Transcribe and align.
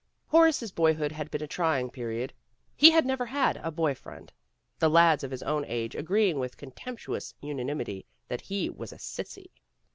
Horace's 0.29 0.71
boyhood 0.71 1.11
had 1.11 1.29
been 1.29 1.43
a 1.43 1.47
trying 1.47 1.91
period. 1.91 2.33
He 2.75 2.89
had 2.89 3.05
never 3.05 3.23
had 3.27 3.57
a 3.57 3.69
boy 3.69 3.93
friend, 3.93 4.33
the 4.79 4.89
lads 4.89 5.23
of 5.23 5.29
his 5.29 5.43
own 5.43 5.63
age 5.65 5.93
agreeing 5.95 6.39
with 6.39 6.57
contemptuous 6.57 7.35
una 7.43 7.63
nimity 7.65 8.05
that 8.27 8.41
he 8.41 8.67
was 8.67 8.91
a 8.91 8.97
'* 8.97 8.97
sissy. 9.15 9.51